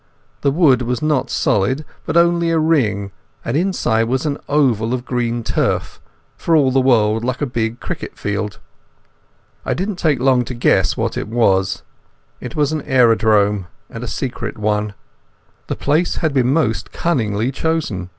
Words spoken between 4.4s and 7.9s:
oval of green turf, for all the world like a big